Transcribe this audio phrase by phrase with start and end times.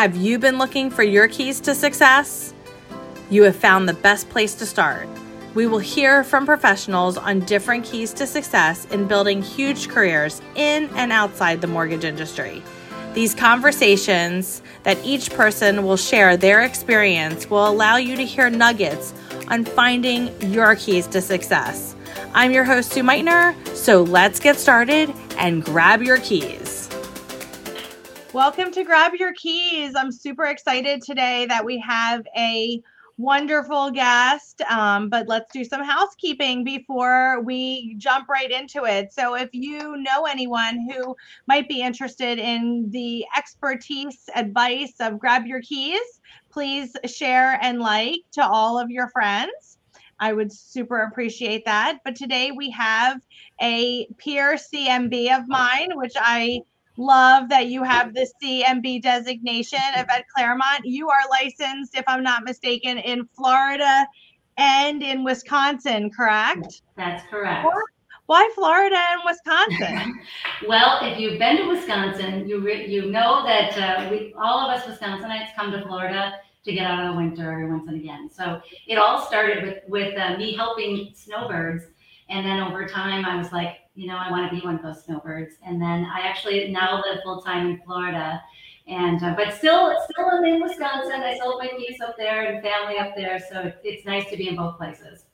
[0.00, 2.54] Have you been looking for your keys to success?
[3.28, 5.06] You have found the best place to start.
[5.52, 10.88] We will hear from professionals on different keys to success in building huge careers in
[10.96, 12.62] and outside the mortgage industry.
[13.12, 19.12] These conversations that each person will share their experience will allow you to hear nuggets
[19.48, 21.94] on finding your keys to success.
[22.32, 26.69] I'm your host, Sue Meitner, so let's get started and grab your keys.
[28.32, 29.96] Welcome to Grab Your Keys.
[29.96, 32.80] I'm super excited today that we have a
[33.18, 34.60] wonderful guest.
[34.70, 39.12] Um, but let's do some housekeeping before we jump right into it.
[39.12, 41.16] So, if you know anyone who
[41.48, 46.20] might be interested in the expertise advice of Grab Your Keys,
[46.52, 49.78] please share and like to all of your friends.
[50.20, 51.98] I would super appreciate that.
[52.04, 53.20] But today we have
[53.60, 56.60] a peer CMB of mine, which I
[57.00, 60.84] love that you have the CMB designation Yvette Clermont.
[60.84, 64.06] You are licensed, if I'm not mistaken, in Florida
[64.56, 66.82] and in Wisconsin, correct?
[66.96, 67.66] That's correct.
[68.26, 70.20] Why Florida and Wisconsin?
[70.68, 74.78] well, if you've been to Wisconsin, you re- you know that uh, we all of
[74.78, 78.30] us Wisconsinites come to Florida to get out of the winter every once and again.
[78.30, 81.86] So it all started with with uh, me helping snowbirds,
[82.30, 84.82] and then over time I was like, you know, I want to be one of
[84.82, 85.56] those snowbirds.
[85.66, 88.40] And then I actually now live full time in Florida,
[88.86, 91.20] and uh, but still, still I'm in Wisconsin.
[91.22, 94.36] I still have my keys up there and family up there, so it's nice to
[94.36, 95.26] be in both places.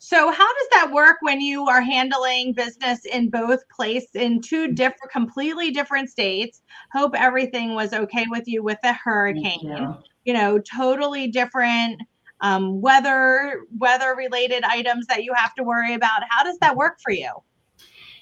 [0.00, 4.68] So how does that work when you are handling business in both places in two
[4.72, 6.62] different, completely different states?
[6.92, 9.58] Hope everything was okay with you with the hurricane.
[9.62, 9.96] You.
[10.24, 12.00] you know, totally different
[12.40, 16.22] um, weather weather related items that you have to worry about.
[16.28, 17.30] How does that work for you?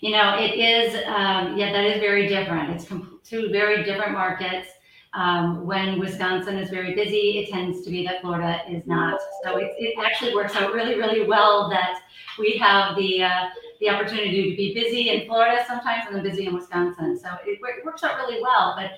[0.00, 2.70] You know, it is, um, yeah, that is very different.
[2.70, 4.68] It's com- two very different markets.
[5.14, 9.18] Um, when Wisconsin is very busy, it tends to be that Florida is not.
[9.42, 12.02] So it, it actually works out really, really well that
[12.38, 13.48] we have the uh,
[13.80, 17.18] the opportunity to be busy in Florida sometimes and then busy in Wisconsin.
[17.18, 18.74] So it, it works out really well.
[18.76, 18.92] But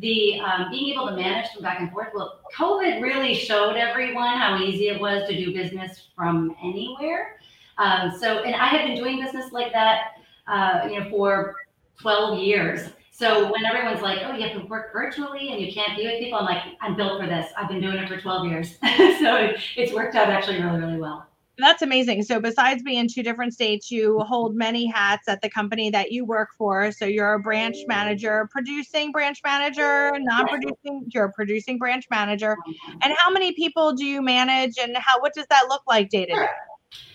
[0.00, 4.38] the um, being able to manage from back and forth, well, COVID really showed everyone
[4.38, 7.38] how easy it was to do business from anywhere.
[7.78, 10.12] Um, so, and I have been doing business like that
[10.46, 11.56] uh, you know, for
[12.00, 12.90] 12 years.
[13.10, 16.18] So when everyone's like, oh, you have to work virtually and you can't be with
[16.18, 17.50] people, I'm like, I'm built for this.
[17.56, 18.76] I've been doing it for 12 years.
[19.20, 21.28] so it's worked out actually really, really well.
[21.56, 22.24] That's amazing.
[22.24, 26.10] So besides being in two different states, you hold many hats at the company that
[26.10, 26.90] you work for.
[26.90, 32.56] So you're a branch manager, producing branch manager, non-producing, you're a producing branch manager.
[33.02, 36.26] And how many people do you manage and how what does that look like day
[36.26, 36.46] to day?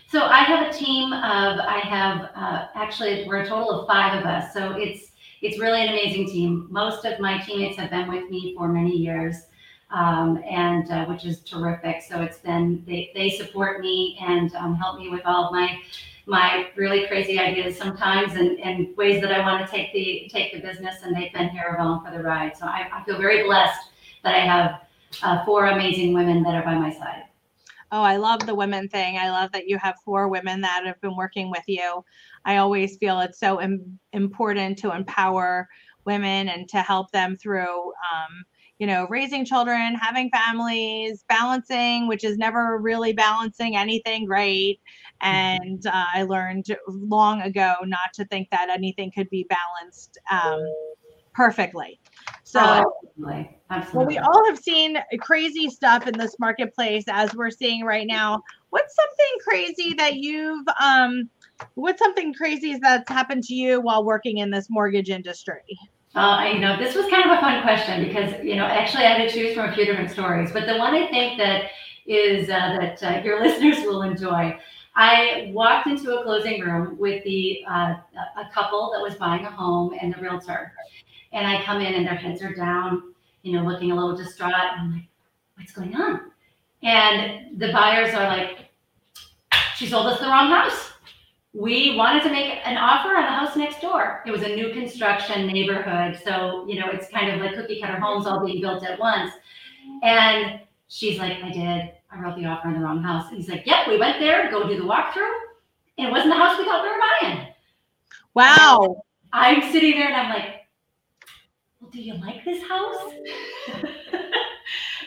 [0.07, 4.17] So I have a team of, I have, uh, actually, we're a total of five
[4.17, 4.53] of us.
[4.53, 5.11] So it's,
[5.41, 6.67] it's really an amazing team.
[6.71, 9.35] Most of my teammates have been with me for many years,
[9.91, 12.01] um, and uh, which is terrific.
[12.01, 15.79] So it's been, they, they support me and um, help me with all of my,
[16.25, 20.53] my really crazy ideas sometimes and, and ways that I want to take the, take
[20.53, 21.01] the business.
[21.03, 22.55] And they've been here along for the ride.
[22.55, 23.89] So I, I feel very blessed
[24.23, 24.81] that I have
[25.23, 27.23] uh, four amazing women that are by my side.
[27.91, 29.17] Oh, I love the women thing.
[29.17, 32.05] I love that you have four women that have been working with you.
[32.45, 35.67] I always feel it's so Im- important to empower
[36.05, 38.43] women and to help them through, um,
[38.79, 44.79] you know, raising children, having families, balancing, which is never really balancing anything great.
[45.21, 50.65] And uh, I learned long ago not to think that anything could be balanced um,
[51.33, 51.99] perfectly.
[52.43, 53.55] So, oh, absolutely.
[53.71, 53.97] Absolutely.
[53.97, 58.41] well, we all have seen crazy stuff in this marketplace as we're seeing right now.
[58.71, 61.29] What's something crazy that you've um
[61.75, 65.61] what's something crazy that's happened to you while working in this mortgage industry?
[66.15, 69.13] Uh, you know, this was kind of a fun question because you know, actually, I
[69.13, 71.69] had to choose from a few different stories, but the one I think that
[72.07, 74.57] is uh, that uh, your listeners will enjoy.
[74.95, 77.95] I walked into a closing room with the uh,
[78.37, 80.73] a couple that was buying a home and the realtor,
[81.31, 84.53] and I come in and their heads are down, you know, looking a little distraught.
[84.53, 85.07] I'm like,
[85.55, 86.31] what's going on?
[86.81, 88.69] And the buyers are like,
[89.75, 90.88] she sold us the wrong house.
[91.53, 94.21] We wanted to make an offer on the house next door.
[94.25, 96.19] It was a new construction neighborhood.
[96.23, 99.31] So, you know, it's kind of like cookie cutter homes all being built at once.
[100.03, 101.91] And she's like, I did.
[102.11, 103.29] I wrote the offer on the wrong house.
[103.29, 105.39] And he's like, Yep, we went there to go do the walkthrough.
[105.97, 107.47] And it wasn't the house we thought we were buying.
[108.35, 109.03] Wow.
[109.33, 110.67] I'm sitting there and I'm like,
[111.79, 113.11] well, do you like this house?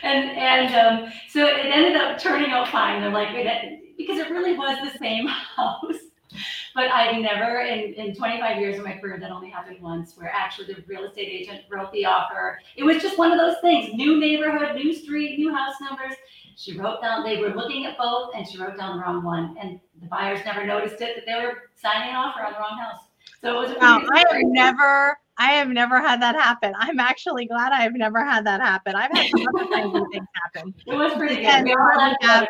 [0.03, 3.01] and and um, so it ended up turning out fine.
[3.01, 3.29] They're like,
[3.97, 6.02] because it really was the same house.
[6.75, 10.31] But I've never in, in 25 years of my career that only happened once where
[10.33, 12.59] actually the real estate agent wrote the offer.
[12.75, 16.15] It was just one of those things, new neighborhood, new street, new house numbers.
[16.55, 19.55] She wrote down, they were looking at both and she wrote down the wrong one.
[19.59, 22.77] And the buyers never noticed it, that they were signing an offer on the wrong
[22.77, 23.01] house.
[23.41, 26.73] So it was a wow, I have never I have never had that happen.
[26.77, 28.95] I'm actually glad I have never had that happen.
[28.95, 30.73] I've had some other things happen.
[30.85, 31.63] It was pretty good.
[31.63, 32.47] We we have,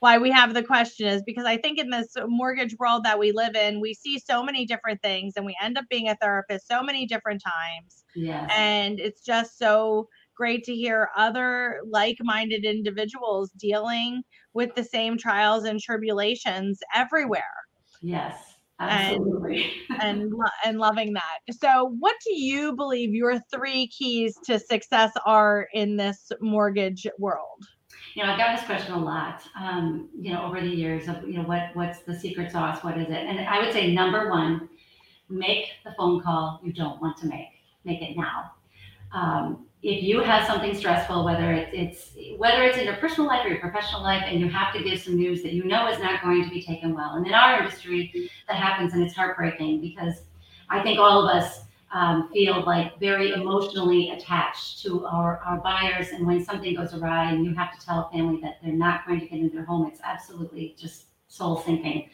[0.00, 3.32] why we have the question is because I think in this mortgage world that we
[3.32, 6.68] live in, we see so many different things and we end up being a therapist
[6.68, 8.04] so many different times.
[8.14, 8.46] Yeah.
[8.54, 14.22] And it's just so great to hear other like-minded individuals dealing
[14.52, 17.42] with the same trials and tribulations everywhere.
[18.02, 18.56] Yes.
[18.78, 19.72] Absolutely.
[20.02, 20.32] And and,
[20.64, 21.54] and loving that.
[21.60, 27.64] So, what do you believe your three keys to success are in this mortgage world?
[28.16, 29.42] You know, I've got this question a lot.
[29.60, 32.82] Um, you know, over the years of you know what what's the secret sauce?
[32.82, 33.12] What is it?
[33.12, 34.70] And I would say number one,
[35.28, 37.48] make the phone call you don't want to make.
[37.84, 38.52] Make it now.
[39.12, 43.44] Um, if you have something stressful, whether it's, it's whether it's in your personal life
[43.44, 45.98] or your professional life, and you have to give some news that you know is
[45.98, 49.82] not going to be taken well, and in our industry, that happens, and it's heartbreaking
[49.82, 50.22] because
[50.70, 56.08] I think all of us um, feel like very emotionally attached to our, our buyers,
[56.08, 59.06] and when something goes awry, and you have to tell a family that they're not
[59.06, 62.10] going to get into their home, it's absolutely just soul sinking.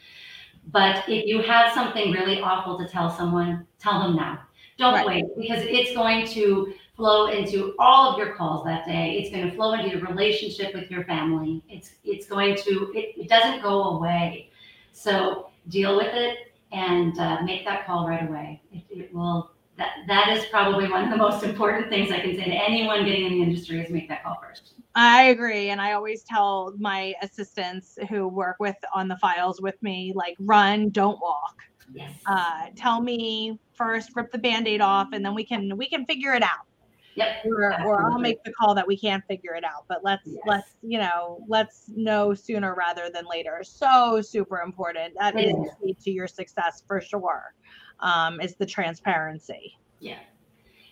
[0.70, 4.40] But if you have something really awful to tell someone, tell them now.
[4.78, 5.06] Don't right.
[5.06, 9.18] wait because it's going to flow into all of your calls that day.
[9.18, 11.62] It's going to flow into your relationship with your family.
[11.68, 14.50] It's it's going to it, it doesn't go away.
[14.92, 18.62] So deal with it and uh, make that call right away.
[18.72, 19.50] It, it, will.
[19.82, 23.04] That that is probably one of the most important things I can say to anyone
[23.04, 24.74] getting in the industry is make that call first.
[24.94, 29.82] I agree, and I always tell my assistants who work with on the files with
[29.82, 31.56] me, like, run, don't walk.
[31.94, 32.12] Yes.
[32.26, 36.34] Uh, tell me first, rip the band-aid off, and then we can we can figure
[36.34, 36.66] it out.
[37.14, 37.44] Yep.
[37.44, 39.84] Or, or I'll make the call that we can't figure it out.
[39.88, 40.38] But let's yes.
[40.46, 43.62] let's you know let's know sooner rather than later.
[43.64, 45.14] So super important.
[45.18, 47.54] That is key to your success for sure.
[48.02, 49.78] Um, is the transparency.
[50.00, 50.18] Yeah.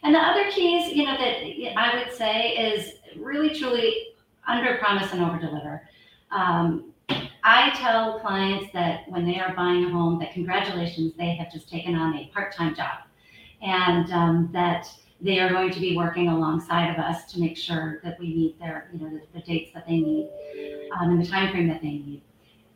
[0.03, 4.15] And the other keys, you know, that I would say is really truly
[4.47, 5.89] under promise and over deliver.
[6.31, 6.93] Um,
[7.43, 11.69] I tell clients that when they are buying a home, that congratulations, they have just
[11.69, 13.01] taken on a part time job,
[13.63, 14.87] and um, that
[15.21, 18.59] they are going to be working alongside of us to make sure that we meet
[18.59, 20.31] their, you know, the, the dates that they need
[20.99, 22.23] um, and the time frame that they need.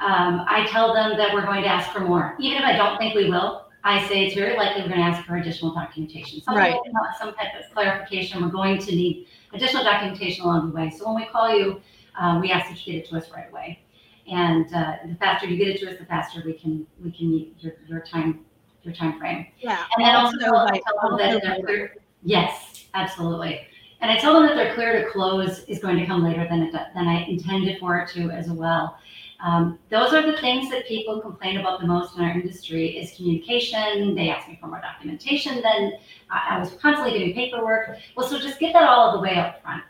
[0.01, 2.99] Um, I tell them that we're going to ask for more, even if I don't
[2.99, 3.64] think we will.
[3.85, 6.41] I say it's very likely we're going to ask for additional documentation.
[6.41, 6.75] Some, right.
[7.19, 8.43] some type of clarification.
[8.43, 10.91] We're going to need additional documentation along the way.
[10.91, 11.83] So when we call you,
[12.19, 13.81] uh, we ask that you get it to us right away.
[14.27, 17.31] And uh, the faster you get it to us, the faster we can we can
[17.31, 18.47] meet your, your time
[18.85, 19.47] your time frame.
[19.59, 19.85] Yeah.
[19.97, 21.97] And then also, also like, tell them that they're, clear.
[22.23, 23.67] Yes, absolutely.
[24.01, 26.63] And I tell them that they're clear to close is going to come later than
[26.63, 28.99] it, than I intended for it to as well.
[29.45, 33.15] Um, those are the things that people complain about the most in our industry is
[33.15, 34.15] communication.
[34.15, 35.61] They ask me for more documentation.
[35.61, 35.93] Then
[36.31, 37.99] I, I was constantly doing paperwork.
[38.17, 39.85] Well, so just get that all of the way up front.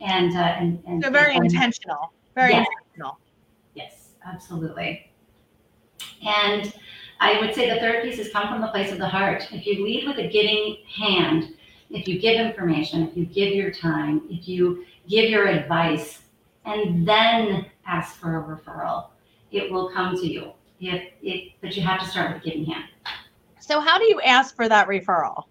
[0.00, 2.12] And uh, and, and so very and, intentional.
[2.34, 2.66] Very yes.
[2.66, 3.18] intentional.
[3.74, 5.12] Yes, absolutely.
[6.26, 6.72] And
[7.20, 9.46] I would say the third piece is come from the place of the heart.
[9.52, 11.54] If you lead with a giving hand,
[11.90, 16.22] if you give information, if you give your time, if you give your advice,
[16.66, 19.10] and then ask for a referral,
[19.52, 20.52] it will come to you.
[20.78, 22.84] If it, but you have to start with giving hand.
[23.60, 25.44] So, how do you ask for that referral?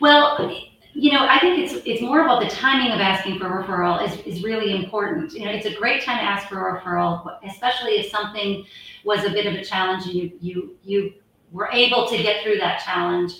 [0.00, 0.56] Well,
[0.92, 4.06] you know, I think it's it's more about the timing of asking for a referral
[4.06, 5.32] is, is really important.
[5.32, 8.64] You know, it's a great time to ask for a referral, especially if something
[9.04, 11.14] was a bit of a challenge and you you you
[11.50, 13.32] were able to get through that challenge,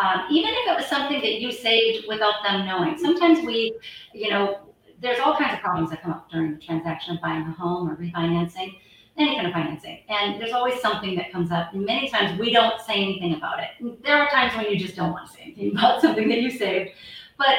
[0.00, 2.98] um, even if it was something that you saved without them knowing.
[2.98, 3.74] Sometimes we,
[4.12, 4.71] you know,
[5.02, 7.90] there's all kinds of problems that come up during the transaction of buying a home
[7.90, 8.78] or refinancing,
[9.18, 9.98] any kind of financing.
[10.08, 11.74] And there's always something that comes up.
[11.74, 14.02] And many times we don't say anything about it.
[14.02, 16.50] There are times when you just don't want to say anything about something that you
[16.50, 16.92] saved.
[17.36, 17.56] But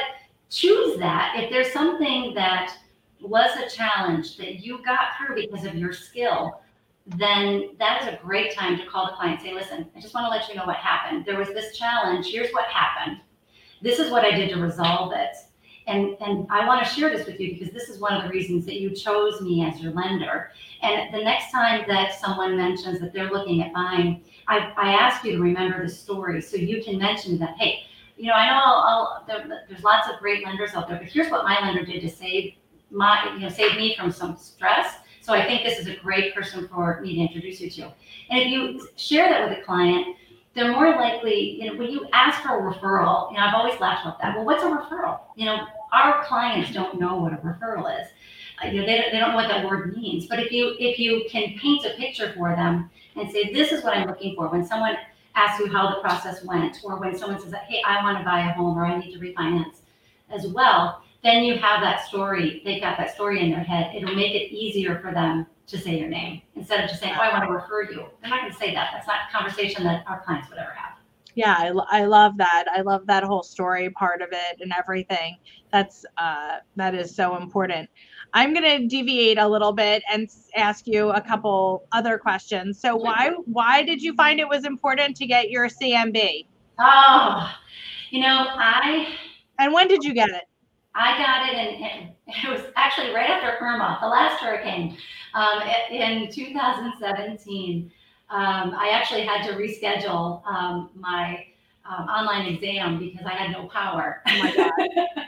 [0.50, 1.34] choose that.
[1.36, 2.74] If there's something that
[3.20, 6.62] was a challenge that you got through because of your skill,
[7.06, 10.14] then that is a great time to call the client and say, listen, I just
[10.14, 11.24] want to let you know what happened.
[11.26, 12.26] There was this challenge.
[12.26, 13.20] Here's what happened.
[13.82, 15.36] This is what I did to resolve it.
[15.86, 18.30] And, and I want to share this with you because this is one of the
[18.30, 20.50] reasons that you chose me as your lender.
[20.82, 25.24] And the next time that someone mentions that they're looking at buying, I, I ask
[25.24, 27.80] you to remember the story so you can mention that, hey,
[28.16, 31.08] you know, I know I'll, I'll, there, there's lots of great lenders out there, but
[31.08, 32.54] here's what my lender did to save
[32.90, 36.34] my, you know, save me from some stress So I think this is a great
[36.34, 37.92] person for me to introduce you to.
[38.30, 40.16] And if you share that with a client,
[40.54, 43.78] they're more likely, you know, when you ask for a referral, you know, I've always
[43.80, 44.36] laughed about that.
[44.36, 45.20] Well, what's a referral?
[45.34, 48.08] You know, our clients don't know what a referral is.
[48.62, 50.26] Uh, you know, they, they don't know what that word means.
[50.26, 53.82] But if you if you can paint a picture for them and say, this is
[53.82, 54.96] what I'm looking for, when someone
[55.34, 58.48] asks you how the process went, or when someone says, hey, I want to buy
[58.48, 59.78] a home or I need to refinance
[60.30, 62.60] as well, then you have that story.
[62.64, 63.94] They've got that story in their head.
[63.96, 67.22] It'll make it easier for them to say your name instead of just saying, oh,
[67.22, 68.04] I want to refer you.
[68.20, 68.90] They're not going to say that.
[68.92, 70.98] That's not a conversation that our clients would ever have.
[71.34, 72.66] Yeah, I, I love that.
[72.70, 75.38] I love that whole story part of it and everything.
[75.72, 77.88] That's uh, that is so important.
[78.34, 82.78] I'm going to deviate a little bit and ask you a couple other questions.
[82.78, 86.46] So why why did you find it was important to get your CMB?
[86.78, 87.52] Oh,
[88.10, 89.16] you know, I
[89.58, 90.44] and when did you get it?
[90.94, 94.96] I got it, and it was actually right after Irma, the last hurricane,
[95.34, 97.90] um, in 2017.
[98.30, 101.46] Um, I actually had to reschedule um, my
[101.84, 104.22] um, online exam because I had no power.
[104.26, 105.26] Oh my God.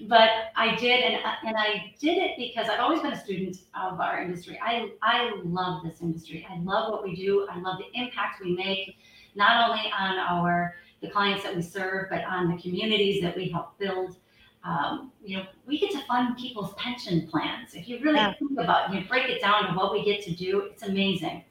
[0.08, 1.16] but I did, and
[1.46, 4.58] and I did it because I've always been a student of our industry.
[4.62, 6.46] I I love this industry.
[6.48, 7.46] I love what we do.
[7.50, 8.96] I love the impact we make,
[9.34, 13.48] not only on our the clients that we serve, but on the communities that we
[13.48, 14.16] help build
[14.64, 17.74] um, you know, we get to fund people's pension plans.
[17.74, 18.34] If you really yeah.
[18.38, 21.44] think about it, you break it down to what we get to do, it's amazing.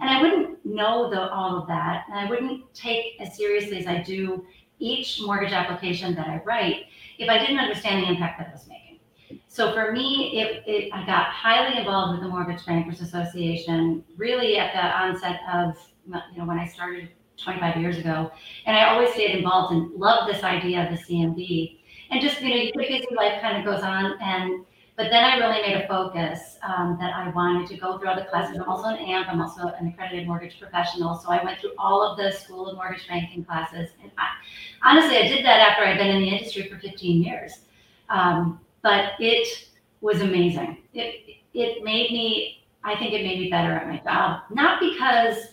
[0.00, 3.86] And I wouldn't know the, all of that, and I wouldn't take as seriously as
[3.86, 4.44] I do
[4.78, 6.86] each mortgage application that I write
[7.18, 8.82] if I didn't understand the impact that it was making.
[9.48, 14.58] So for me, it, it, I got highly involved with the Mortgage Bankers Association really
[14.58, 15.76] at the onset of
[16.06, 18.30] you know when I started 25 years ago,
[18.66, 21.81] and I always stayed involved and loved this idea of the CMB
[22.12, 24.64] and just you know your busy life kind of goes on and
[24.96, 28.14] but then I really made a focus um, that I wanted to go through all
[28.14, 28.58] the classes.
[28.58, 29.26] I'm also an AMP.
[29.26, 31.18] I'm also an accredited mortgage professional.
[31.18, 33.88] So I went through all of the school of mortgage banking classes.
[34.02, 34.28] And I,
[34.84, 37.60] honestly, I did that after I'd been in the industry for 15 years.
[38.10, 39.68] Um, but it
[40.02, 40.82] was amazing.
[40.92, 42.64] It it made me.
[42.84, 44.42] I think it made me better at my job.
[44.50, 45.46] Not because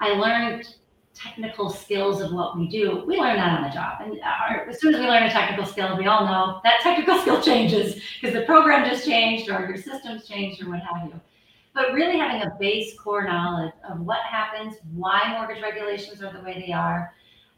[0.00, 0.74] I learned
[1.14, 4.00] technical skills of what we do, we learn that on the job.
[4.00, 7.18] And our, as soon as we learn a technical skill, we all know that technical
[7.22, 11.20] skill changes because the program just changed or your systems changed or what have you.
[11.74, 16.40] But really having a base core knowledge of what happens, why mortgage regulations are the
[16.40, 17.14] way they are,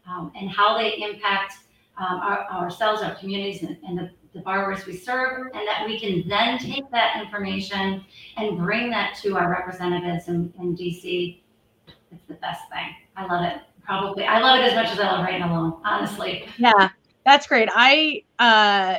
[0.07, 1.55] um, and how they impact
[1.97, 5.99] um, our, ourselves, our communities, and, and the, the borrowers we serve, and that we
[5.99, 8.03] can then take that information
[8.37, 11.39] and bring that to our representatives in, in DC.
[12.15, 12.95] It's the best thing.
[13.15, 13.61] I love it.
[13.83, 14.23] Probably.
[14.23, 16.47] I love it as much as I love writing alone, honestly.
[16.57, 16.89] Yeah,
[17.23, 17.69] that's great.
[17.71, 18.97] I uh,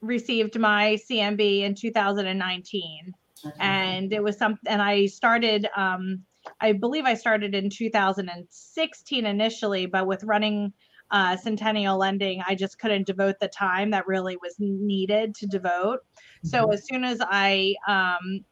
[0.00, 3.14] received my CMB in 2019.
[3.60, 6.24] and it was something, and I started, um,
[6.60, 10.72] I believe I started in 2016 initially, but with running
[11.10, 16.00] uh, Centennial Lending, I just couldn't devote the time that really was needed to devote.
[16.00, 16.48] Mm-hmm.
[16.48, 18.44] So as soon as I um,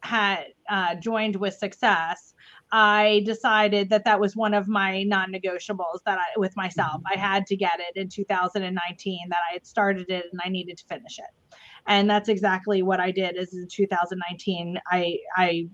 [0.00, 2.34] had uh, joined with Success,
[2.70, 7.00] I decided that that was one of my non-negotiables that I with myself.
[7.06, 7.20] I mm-hmm.
[7.20, 10.84] had to get it in 2019 that I had started it and I needed to
[10.84, 11.58] finish it.
[11.86, 15.68] And that's exactly what I did is in 2019 I I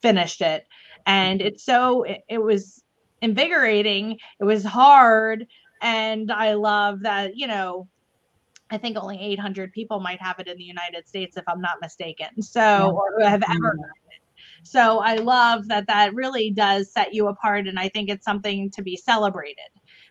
[0.00, 0.66] finished it.
[1.06, 1.48] And mm-hmm.
[1.48, 2.82] it's so it, it was
[3.20, 4.18] invigorating.
[4.40, 5.46] It was hard
[5.80, 7.88] and I love that, you know,
[8.70, 11.76] I think only 800 people might have it in the United States, if I'm not
[11.82, 12.40] mistaken.
[12.40, 13.82] So, or have ever mm-hmm.
[14.62, 17.66] So I love that that really does set you apart.
[17.66, 19.58] And I think it's something to be celebrated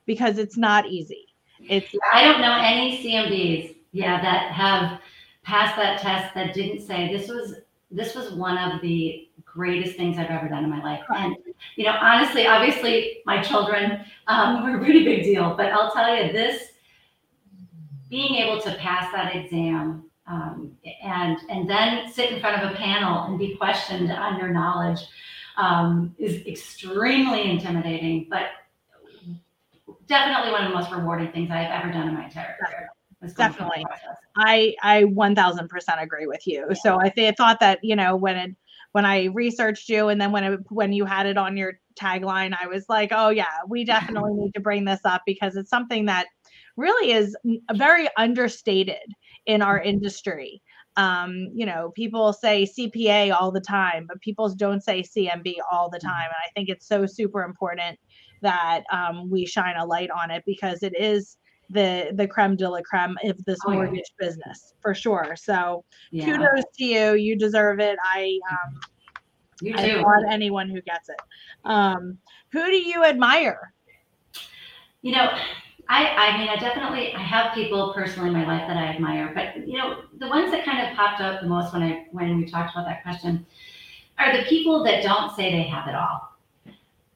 [0.06, 1.28] because it's not easy.
[1.68, 5.00] It's I don't know any CMBs, yeah, that have
[5.44, 7.56] passed that test that didn't say this was
[7.92, 11.04] this was one of the greatest things I've ever done in my life.
[11.10, 11.36] And
[11.76, 15.56] you know, honestly, obviously, my children um, were a pretty big deal.
[15.56, 16.70] But I'll tell you, this
[18.10, 20.72] being able to pass that exam um,
[21.04, 25.02] and and then sit in front of a panel and be questioned on your knowledge
[25.58, 28.48] um, is extremely intimidating, but
[30.08, 32.90] definitely one of the most rewarding things I've ever done in my entire career.
[33.36, 33.86] Definitely,
[34.38, 36.66] I I one thousand percent agree with you.
[36.70, 36.76] Yeah.
[36.82, 38.56] So I th- thought that you know when it
[38.94, 42.56] when I researched you and then when it, when you had it on your tagline,
[42.60, 46.06] I was like, oh yeah, we definitely need to bring this up because it's something
[46.06, 46.28] that
[46.78, 47.36] really is
[47.76, 48.98] very understated
[49.46, 50.62] in our industry.
[50.98, 55.90] Um, you know, people say CPA all the time, but people don't say CMB all
[55.90, 56.26] the time.
[56.26, 57.98] And I think it's so super important
[58.42, 61.38] that um, we shine a light on it because it is
[61.70, 63.78] the the creme de la creme of this Oh, yeah.
[63.78, 65.36] mortgage business for sure.
[65.38, 66.26] So Yeah.
[66.26, 67.14] kudos to you.
[67.14, 67.98] You deserve it.
[68.04, 68.80] I um,
[69.62, 71.22] You I applaud anyone who gets it.
[71.64, 72.18] Um,
[72.52, 73.74] who do you admire?
[75.02, 75.30] You know,
[75.90, 79.32] I, I mean, I definitely, I have people personally in my life that I admire,
[79.34, 82.38] but you know, the ones that kind of popped up the most when I, when
[82.38, 83.46] we talked about that question
[84.18, 86.38] are the people that don't say they have it all.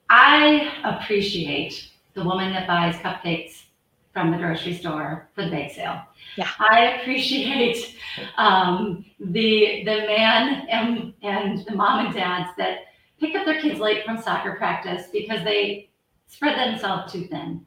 [0.08, 3.64] I appreciate the woman that buys cupcakes
[4.12, 6.00] from the grocery store for the bake sale.
[6.36, 6.48] Yeah.
[6.58, 7.96] I appreciate
[8.38, 12.78] um, the the man and and the mom and dads that
[13.20, 15.90] pick up their kids late from soccer practice because they
[16.28, 17.66] spread themselves too thin.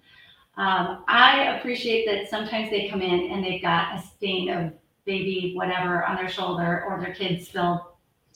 [0.59, 4.73] Um, I appreciate that sometimes they come in and they've got a stain of
[5.05, 7.79] baby whatever on their shoulder, or their kids spilled,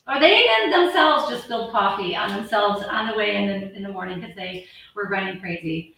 [0.08, 3.84] or they even themselves just spilled coffee on themselves on the way in the, in
[3.84, 4.66] the morning because they
[4.96, 5.96] were running crazy.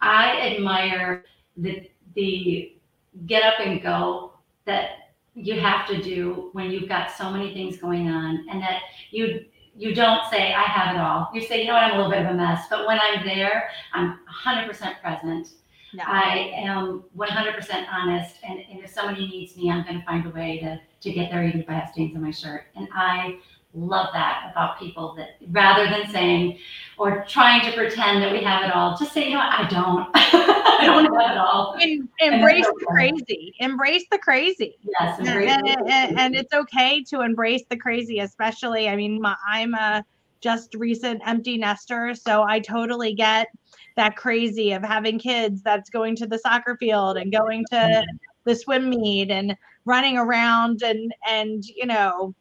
[0.00, 1.26] I admire
[1.58, 2.78] the the
[3.26, 4.32] get up and go
[4.64, 8.80] that you have to do when you've got so many things going on, and that
[9.10, 9.44] you
[9.78, 11.30] you don't say I have it all.
[11.32, 13.24] You say, you know what, I'm a little bit of a mess, but when I'm
[13.24, 15.48] there, I'm 100% present.
[15.94, 16.02] No.
[16.06, 20.30] I am 100% honest, and, and if somebody needs me, I'm going to find a
[20.30, 22.64] way to, to get there, even if I have stains on my shirt.
[22.76, 23.38] And I
[23.86, 26.58] love that about people that rather than saying
[26.98, 29.68] or trying to pretend that we have it all, just say, you know what, I
[29.68, 30.08] don't.
[30.14, 31.76] I don't have it all.
[31.80, 33.54] En- embrace the crazy.
[33.58, 34.76] Embrace the crazy.
[35.00, 39.20] Yes, and, embrace and, and- and it's okay to embrace the crazy especially i mean
[39.20, 40.04] my, i'm a
[40.40, 43.48] just recent empty nester so i totally get
[43.96, 48.16] that crazy of having kids that's going to the soccer field and going to mm-hmm.
[48.44, 52.34] the swim meet and running around and and you know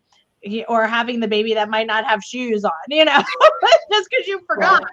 [0.67, 3.21] or having the baby that might not have shoes on you know
[3.91, 4.83] just because you forgot.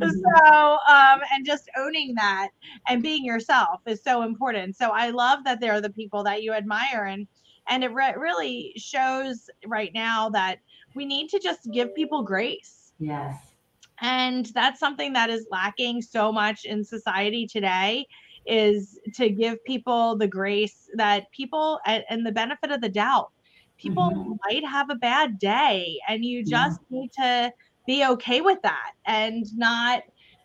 [0.00, 0.10] Mhm.
[0.10, 2.48] so um and just owning that
[2.88, 4.76] and being yourself is so important.
[4.76, 7.26] So i love that they're the people that you admire and
[7.68, 10.58] and it re- really shows right now that
[10.94, 12.92] we need to just give people grace.
[12.98, 13.52] Yes.
[14.00, 18.06] and that's something that is lacking so much in society today
[18.46, 23.30] is to give people the grace that people and, and the benefit of the doubt
[23.78, 24.38] people Mhm.
[24.46, 26.44] might have a bad day and you Yeah.
[26.68, 27.52] just need to
[27.86, 30.02] be okay with that and not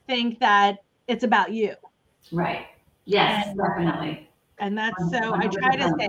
[0.08, 1.76] think that it's about you
[2.32, 2.68] Right.
[3.06, 4.30] Yes, And- definitely.
[4.60, 6.08] and that's so i try to say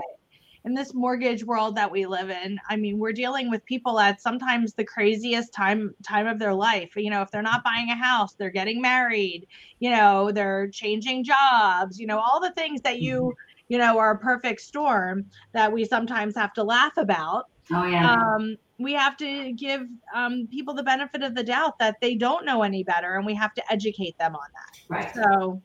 [0.64, 4.20] in this mortgage world that we live in i mean we're dealing with people at
[4.20, 7.94] sometimes the craziest time time of their life you know if they're not buying a
[7.96, 9.46] house they're getting married
[9.78, 13.32] you know they're changing jobs you know all the things that you
[13.70, 18.20] you know our perfect storm that we sometimes have to laugh about Oh yeah.
[18.36, 19.82] um, we have to give
[20.14, 23.34] um, people the benefit of the doubt that they don't know any better and we
[23.34, 25.14] have to educate them on that right.
[25.14, 25.62] so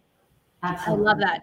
[0.87, 1.41] I love that.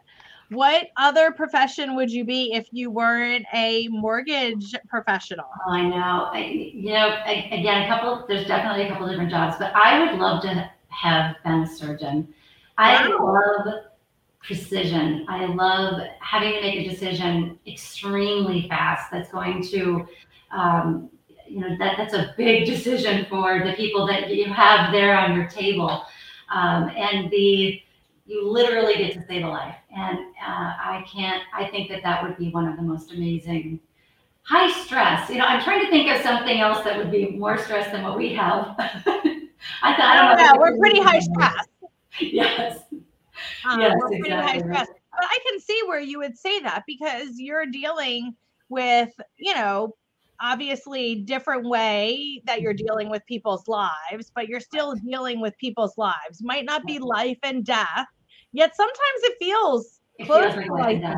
[0.51, 5.47] What other profession would you be if you weren't a mortgage professional?
[5.67, 6.29] Oh, I know.
[6.33, 8.27] I, you know, I, again, a couple.
[8.29, 12.35] There's definitely a couple different jobs, but I would love to have been a surgeon.
[12.77, 13.63] I Wow.
[13.65, 13.75] love
[14.43, 15.25] precision.
[15.29, 19.11] I love having to make a decision extremely fast.
[19.11, 20.07] That's going to,
[20.51, 21.11] um,
[21.47, 25.37] you know, that that's a big decision for the people that you have there on
[25.37, 26.05] your table,
[26.53, 27.81] um, and the
[28.25, 29.75] you literally get to save a life.
[29.95, 31.43] And uh, I can't.
[31.55, 33.81] I think that that would be one of the most amazing
[34.43, 35.29] high stress.
[35.31, 38.03] You know, I'm trying to think of something else that would be more stress than
[38.03, 38.75] what we have.
[38.79, 40.61] I thought I don't know.
[40.61, 41.67] We're pretty high stress.
[42.21, 42.79] Yes.
[43.69, 44.89] Um, Yes, pretty high stress.
[44.89, 48.35] But I can see where you would say that because you're dealing
[48.69, 49.95] with, you know,
[50.41, 55.97] obviously different way that you're dealing with people's lives, but you're still dealing with people's
[55.97, 56.43] lives.
[56.43, 58.07] Might not be life and death,
[58.53, 61.03] yet sometimes it feels close to life life.
[61.05, 61.15] and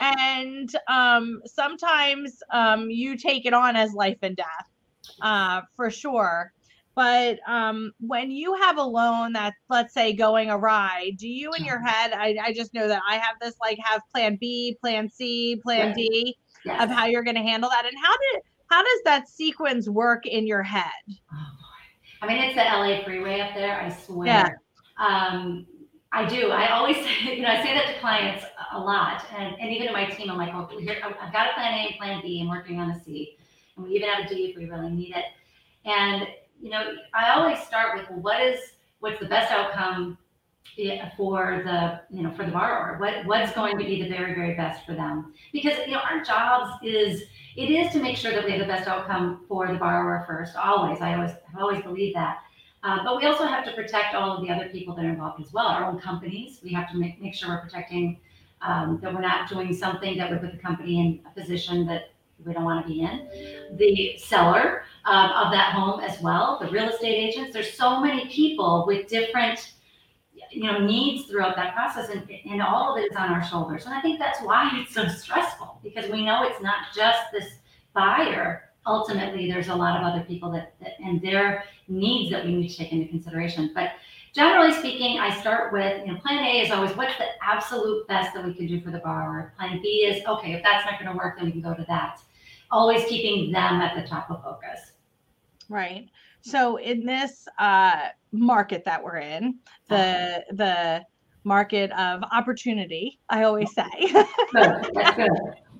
[0.00, 4.46] and and um, sometimes um, you take it on as life and death
[5.22, 6.52] uh, for sure
[6.94, 11.64] but um, when you have a loan that's let's say going awry do you in
[11.64, 15.08] your head I, I just know that i have this like have plan b plan
[15.08, 15.96] c plan Right.
[15.96, 16.80] d Yes.
[16.84, 20.26] of how you're going to handle that and how did how does that sequence work
[20.26, 20.86] in your head
[21.32, 21.36] Oh.
[22.22, 23.80] I mean, it's the LA freeway up there.
[23.80, 24.28] I swear.
[24.28, 24.48] Yeah.
[24.96, 25.66] Um,
[26.12, 26.50] I do.
[26.52, 29.88] I always, say, you know, I say that to clients a- lot, and, and even
[29.88, 30.30] to my team.
[30.30, 32.78] I'm like, well, here, I've I've got a plan A and plan B, and working
[32.78, 33.36] on a C,
[33.76, 35.24] and we even have a D if we really need it.
[35.84, 36.28] And
[36.62, 38.60] you know, I always start with, what is
[39.00, 40.16] what's the best outcome
[41.16, 42.96] for the you know for the borrower?
[42.98, 45.34] What what's going to be the very very best for them?
[45.52, 47.24] Because you know, our jobs is
[47.56, 50.56] it is to make sure that we have the best outcome for the borrower first.
[50.56, 52.38] Always, I always have always believe that.
[52.84, 55.44] Uh, but we also have to protect all of the other people that are involved
[55.44, 55.66] as well.
[55.66, 58.18] Our own companies, we have to make, make sure we're protecting
[58.60, 62.11] um, that we're not doing something that would put the company in a position that
[62.44, 63.28] we don't want to be in.
[63.76, 67.52] The seller um, of that home as well, the real estate agents.
[67.52, 69.72] There's so many people with different
[70.52, 73.86] you know needs throughout that process and, and all of it is on our shoulders
[73.86, 77.54] and i think that's why it's so stressful because we know it's not just this
[77.94, 82.54] buyer ultimately there's a lot of other people that, that and their needs that we
[82.54, 83.92] need to take into consideration but
[84.34, 88.34] generally speaking i start with you know plan a is always what's the absolute best
[88.34, 91.10] that we can do for the borrower plan b is okay if that's not going
[91.10, 92.20] to work then we can go to that
[92.72, 94.92] always keeping them at the top of focus
[95.68, 96.08] right
[96.42, 99.58] so in this uh, market that we're in,
[99.88, 101.04] the the
[101.44, 103.88] market of opportunity, I always say.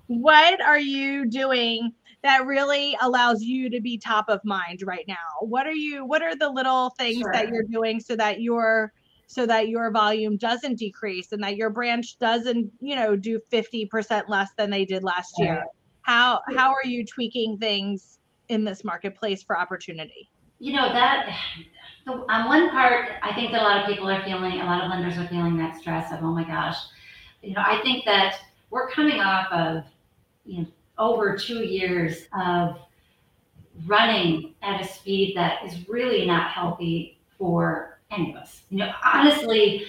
[0.06, 5.16] what are you doing that really allows you to be top of mind right now?
[5.40, 7.32] What are you what are the little things sure.
[7.32, 8.92] that you're doing so that your
[9.26, 14.28] so that your volume doesn't decrease and that your branch doesn't, you know, do 50%
[14.28, 15.64] less than they did last year?
[16.02, 20.30] How how are you tweaking things in this marketplace for opportunity?
[20.62, 21.36] you know that
[22.06, 24.90] on one part i think that a lot of people are feeling a lot of
[24.90, 26.76] lenders are feeling that stress of oh my gosh.
[27.42, 28.36] You know i think that
[28.70, 29.82] we're coming off of
[30.46, 30.66] you know
[30.98, 32.78] over two years of
[33.86, 38.62] running at a speed that is really not healthy for any of us.
[38.70, 39.86] You know honestly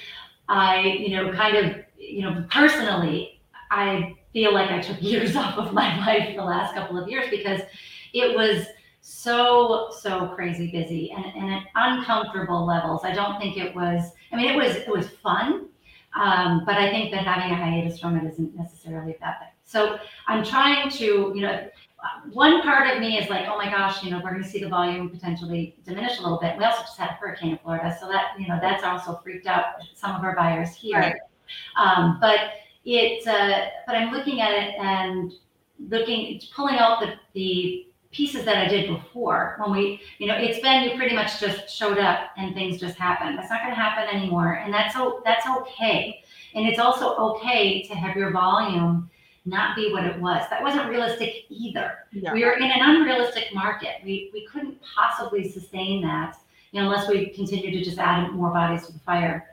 [0.50, 5.58] i you know kind of you know personally i feel like i took years off
[5.58, 7.62] of my life the last couple of years because
[8.14, 8.66] it was
[9.06, 13.02] so so crazy busy and, and at uncomfortable levels.
[13.04, 15.68] I don't think it was i mean it was it was fun
[16.16, 19.40] um, but i think that having a hiatus from it isn't necessarily a bad.
[19.40, 21.68] Thing so i'm trying to you know
[22.32, 24.60] one part of me is like oh my gosh you know we're going to see
[24.60, 26.58] the volume potentially diminish a little bit.
[26.58, 29.48] We also just had a hurricane in florida so that you know that's also freaked
[29.48, 29.66] out
[29.96, 31.00] some of our buyers here.
[31.00, 31.16] Right.
[31.78, 32.52] um, but
[32.86, 35.34] it uh, but i'm looking at it and
[35.90, 40.60] looking pulling out the the pieces that I did before when we, you know, it's
[40.60, 43.38] been you pretty much just showed up and things just happened.
[43.38, 46.24] That's not going to happen anymore, and that's that's okay.
[46.56, 49.10] And it's also okay to have your volume
[49.46, 50.48] not be what it was.
[50.50, 52.06] That wasn't realistic either.
[52.14, 52.32] Yeah.
[52.32, 53.96] We were in an unrealistic market.
[54.06, 56.38] We we couldn't possibly sustain that,
[56.72, 59.53] you know, unless we continue to just add more bodies to the fire.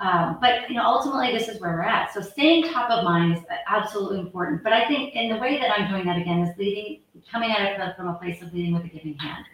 [0.00, 2.12] Um, but you know, ultimately, this is where we're at.
[2.12, 4.64] So staying top of mind is absolutely important.
[4.64, 7.78] But I think in the way that I'm doing that again is leading, coming at
[7.78, 9.44] it from a place of leading with a giving hand.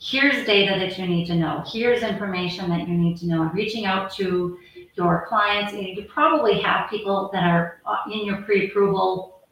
[0.00, 1.64] Here's data that you need to know.
[1.66, 3.42] Here's information that you need to know.
[3.42, 4.56] And reaching out to
[4.94, 9.42] your clients, you, know, you probably have people that are uh, in your pre-approval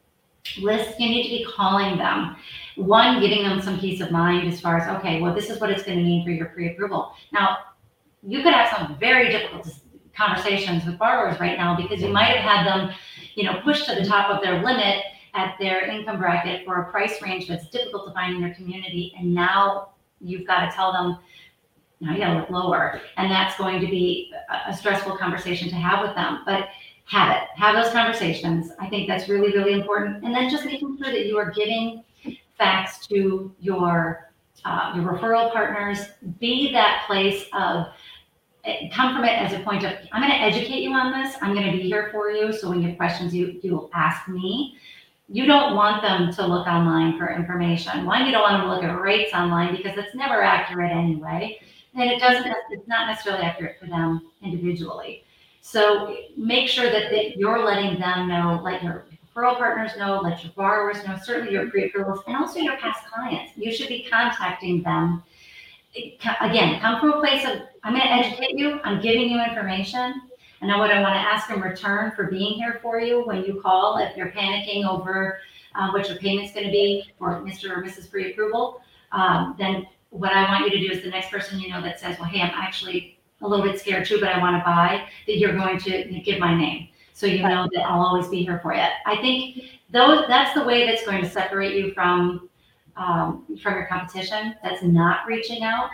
[0.59, 0.99] list.
[0.99, 2.37] You need to be calling them.
[2.77, 5.69] One, giving them some peace of mind as far as okay, well, this is what
[5.69, 7.11] it's going to mean for your pre-approval.
[7.33, 7.57] Now,
[8.25, 9.65] you could have some very difficult
[10.17, 12.95] conversations with borrowers right now because you might have had them,
[13.35, 15.03] you know, pushed to the top of their limit
[15.33, 19.13] at their income bracket for a price range that's difficult to find in your community.
[19.17, 21.19] And now you've got to tell them,
[21.99, 23.01] now you got to look lower.
[23.17, 24.33] And that's going to be
[24.67, 26.41] a stressful conversation to have with them.
[26.45, 26.69] But
[27.05, 28.71] have it, have those conversations.
[28.79, 30.23] I think that's really, really important.
[30.25, 32.03] And then just making sure that you are giving
[32.57, 34.31] facts to your
[34.65, 35.99] uh, your referral partners.
[36.39, 37.87] Be that place of
[38.91, 41.35] come from it as a point of i'm going to educate you on this.
[41.41, 44.27] I'm going to be here for you so when you have questions you you'll ask
[44.27, 44.77] me.
[45.29, 48.05] You don't want them to look online for information.
[48.05, 51.59] One you don't want them to look at rates online because it's never accurate anyway
[51.95, 55.23] and it doesn't it's not necessarily accurate for them individually.
[55.61, 60.51] So make sure that you're letting them know let your referral partners know let your
[60.53, 63.53] borrowers know certainly your pre-approvals and also your past clients.
[63.55, 65.23] You should be contacting them
[66.41, 70.21] again, come from a place of, I'm going to educate you, I'm giving you information.
[70.59, 73.43] And now what I want to ask in return for being here for you when
[73.43, 75.39] you call, if you're panicking over
[75.75, 77.69] uh, what your payment's going to be for Mr.
[77.69, 78.09] or Mrs.
[78.09, 78.81] Pre-approval,
[79.11, 81.99] um, then what I want you to do is the next person you know that
[81.99, 85.07] says, well, hey, I'm actually a little bit scared too, but I want to buy,
[85.27, 86.89] that you're going to give my name.
[87.13, 88.85] So you know that I'll always be here for you.
[89.05, 92.47] I think those that's the way that's going to separate you from
[92.97, 95.89] um, from your competition that's not reaching out.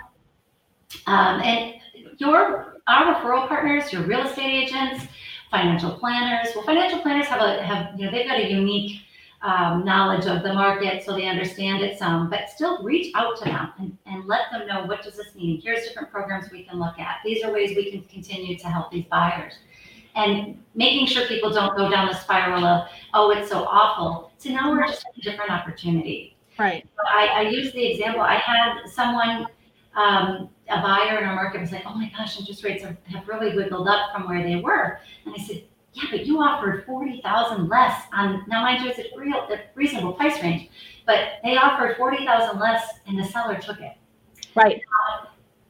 [1.07, 1.75] Um, and
[2.17, 5.05] your our referral partners, your real estate agents,
[5.49, 6.49] financial planners.
[6.55, 9.01] Well, financial planners have a have you know they've got a unique
[9.41, 12.29] um, knowledge of the market, so they understand it some.
[12.29, 15.61] But still, reach out to them and, and let them know what does this mean.
[15.61, 17.17] Here's different programs we can look at.
[17.25, 19.53] These are ways we can continue to help these buyers.
[20.15, 24.51] And making sure people don't go down the spiral of, oh, it's so awful, So
[24.51, 26.87] now we're just a different opportunity Right.
[27.07, 29.47] I, I use the example, I had someone
[29.95, 33.27] um, a buyer in our market was like, "Oh my gosh, interest rates are, have
[33.27, 35.63] really wiggled up from where they were," and I said,
[35.93, 39.59] "Yeah, but you offered forty thousand less on now, mind you, it's a real a
[39.75, 40.69] reasonable price range,
[41.05, 43.93] but they offered forty thousand less, and the seller took it."
[44.55, 44.81] Right.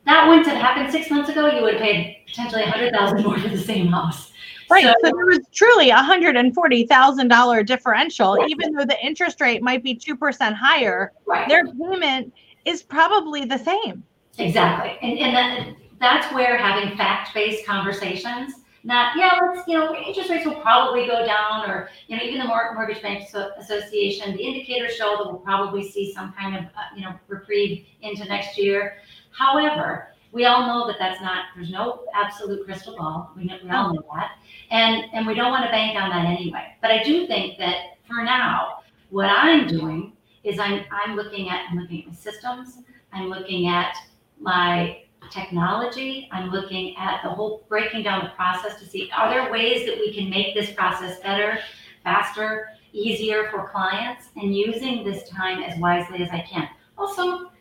[0.06, 1.48] that wouldn't have happened six months ago.
[1.48, 4.32] You would have paid potentially a hundred thousand more for the same house.
[4.70, 4.84] Right.
[4.84, 8.50] So, so there was truly a hundred and forty thousand dollar differential, right.
[8.50, 11.12] even though the interest rate might be two percent higher.
[11.26, 11.48] Right.
[11.48, 12.34] Their payment
[12.66, 14.04] is probably the same.
[14.40, 14.98] Exactly.
[15.02, 20.30] And, and that, that's where having fact based conversations, not, yeah, let's, you know, interest
[20.30, 24.96] rates will probably go down, or, you know, even the Mortgage Bank Association, the indicators
[24.96, 28.98] show that we'll probably see some kind of, uh, you know, reprieve into next year.
[29.32, 33.32] However, we all know that that's not, there's no absolute crystal ball.
[33.38, 34.32] We, we all know that.
[34.72, 36.76] And, and we don't want to bank on that anyway.
[36.82, 38.80] But I do think that for now,
[39.12, 42.80] what I'm doing is I'm, I'm looking at, I'm looking at my systems.
[43.14, 43.96] I'm looking at
[44.40, 46.28] my technology.
[46.32, 49.98] I'm looking at the whole breaking down the process to see are there ways that
[49.98, 51.60] we can make this process better,
[52.04, 56.68] faster, easier for clients, and using this time as wisely as I can.
[56.98, 57.52] Also,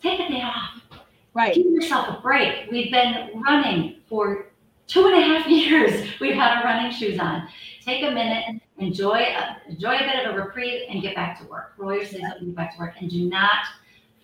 [0.00, 0.80] take a day off.
[1.36, 1.54] Right.
[1.54, 2.70] Give yourself a break.
[2.70, 4.46] We've been running for
[4.86, 6.08] two and a half years.
[6.18, 7.46] We've had our running shoes on.
[7.84, 11.46] Take a minute, enjoy a, enjoy a bit of a reprieve, and get back to
[11.46, 11.74] work.
[11.76, 12.94] Roll your sleeves up and get back to work.
[12.98, 13.66] And do not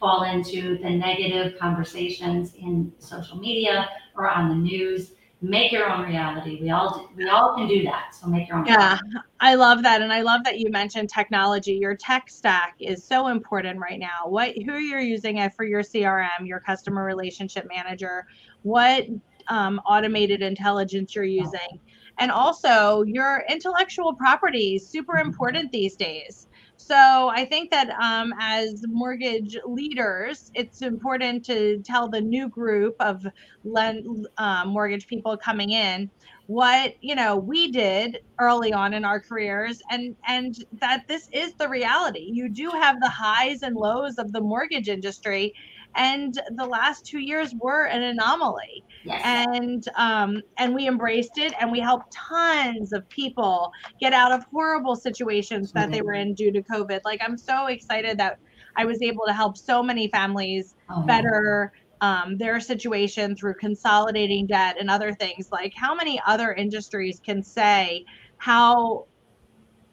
[0.01, 5.11] fall into the negative conversations in social media or on the news
[5.43, 6.59] make your own reality.
[6.63, 9.29] We all do, we all can do that so make your own yeah reality.
[9.41, 11.73] i love that and i love that you mentioned technology.
[11.73, 14.27] Your tech stack is so important right now.
[14.27, 18.25] What who you're using it for your crm your customer relationship manager?
[18.63, 19.07] What
[19.49, 21.81] um, automated intelligence you're using?
[22.19, 26.47] And also your intellectual property is super important these days
[26.87, 32.95] so I think that um, as mortgage leaders, it's important to tell the new group
[33.01, 33.25] of
[33.65, 36.11] lend, uh, mortgage people coming in
[36.47, 41.53] what you know we did early on in our careers and and that this is
[41.59, 42.29] the reality.
[42.33, 45.53] You do have the highs and lows of the mortgage industry
[45.95, 48.85] and the last two years were an anomaly.
[49.05, 49.21] Yes.
[49.25, 54.45] and um, and we embraced it and we helped tons of people get out of
[54.45, 57.01] horrible situations that they were in due to covid.
[57.05, 58.39] Like i'm so excited that
[58.77, 61.03] i was able to help so many families oh.
[61.03, 65.51] better um, their situation through consolidating debt and other things.
[65.53, 68.05] Like how many other industries can say
[68.37, 69.07] how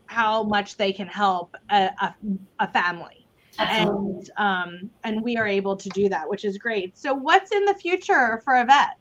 [0.08, 2.16] how much they can help a, a,
[2.58, 3.19] a family
[3.60, 6.98] and um, and we are able to do that, which is great.
[6.98, 8.98] So, what's in the future for Yvette?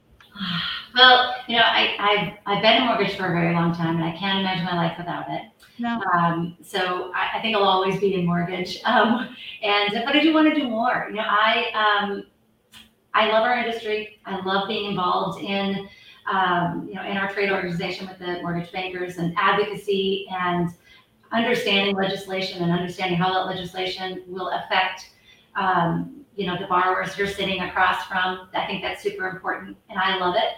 [0.95, 4.05] Well, you know, I, I've, I've been in mortgage for a very long time, and
[4.05, 5.43] I can't imagine my life without it.
[5.79, 6.01] No.
[6.13, 8.81] Um, so I, I, think I'll always be in mortgage.
[8.85, 11.07] Um, and but I do want to do more.
[11.11, 12.25] You know, I um,
[13.15, 14.19] I love our industry.
[14.25, 15.89] I love being involved in
[16.31, 20.71] um, you know in our trade organization with the mortgage bankers and advocacy and
[21.33, 25.11] understanding legislation and understanding how that legislation will affect
[25.57, 29.99] um, you know the borrowers you're sitting across from i think that's super important and
[29.99, 30.53] i love it.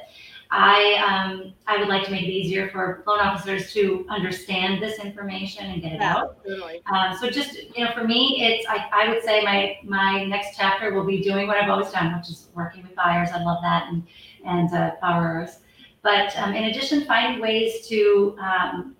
[0.52, 4.98] I um, i would like to make it easier for loan officers to understand this
[4.98, 6.44] information and get it yeah, out.
[6.44, 6.82] Totally.
[6.92, 10.56] um, so just you know for me it's I, I would say my my next
[10.56, 13.30] chapter will be doing what i've always done which is working with buyers.
[13.32, 14.02] I love that and
[14.44, 15.58] and uh, borrowers.
[16.02, 18.96] But um, in addition finding ways to um,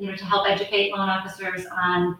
[0.00, 2.18] you know, to help educate loan officers on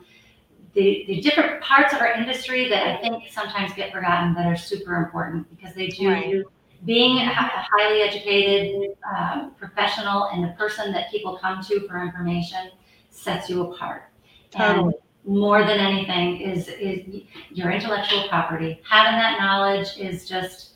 [0.75, 4.57] the, the different parts of our industry that I think sometimes get forgotten that are
[4.57, 6.09] super important because they do.
[6.09, 6.43] Right.
[6.85, 12.71] Being a highly educated um, professional and the person that people come to for information
[13.09, 14.11] sets you apart.
[14.51, 14.93] Totally.
[14.93, 18.81] And more than anything is is your intellectual property.
[18.89, 20.75] Having that knowledge is just,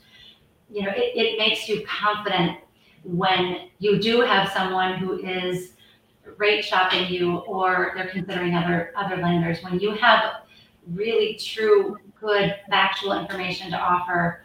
[0.71, 2.59] you know, it, it makes you confident
[3.05, 5.75] when you do have someone who is
[6.39, 9.63] rate shopping you or they're considering other other lenders.
[9.63, 10.43] When you have
[10.93, 14.45] really true good factual information to offer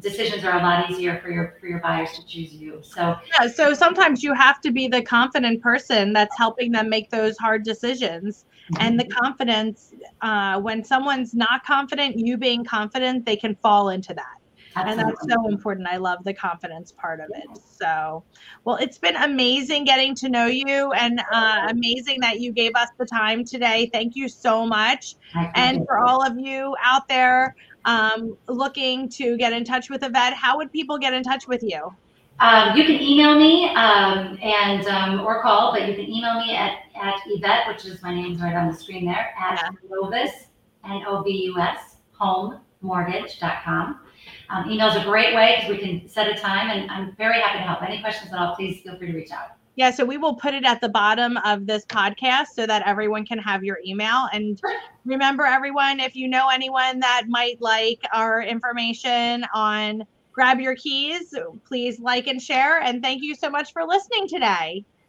[0.00, 2.80] decisions are a lot easier for your for your buyers to choose you.
[2.82, 7.10] So yeah so sometimes you have to be the confident person that's helping them make
[7.10, 8.44] those hard decisions.
[8.78, 9.92] And the confidence
[10.22, 14.38] uh, when someone's not confident you being confident they can fall into that
[14.76, 15.02] Absolutely.
[15.02, 15.86] And that's so important.
[15.86, 17.58] I love the confidence part of it.
[17.62, 18.24] So,
[18.64, 22.88] well, it's been amazing getting to know you and uh, amazing that you gave us
[22.98, 23.88] the time today.
[23.92, 25.16] Thank you so much.
[25.54, 30.34] And for all of you out there um, looking to get in touch with Yvette,
[30.34, 31.94] how would people get in touch with you?
[32.40, 36.56] Um, you can email me um, and um, or call, but you can email me
[36.56, 39.70] at, at Yvette, which is my name's right on the screen there, at yeah.
[39.88, 40.32] Novus,
[40.84, 44.00] N O V U S, homemortgage.com.
[44.50, 47.40] Um, email is a great way because we can set a time, and I'm very
[47.40, 47.82] happy to help.
[47.82, 49.56] Any questions at all, please feel free to reach out.
[49.76, 53.26] Yeah, so we will put it at the bottom of this podcast so that everyone
[53.26, 54.28] can have your email.
[54.32, 54.60] And
[55.04, 61.34] remember, everyone, if you know anyone that might like our information on Grab Your Keys,
[61.66, 62.80] please like and share.
[62.82, 64.84] And thank you so much for listening today.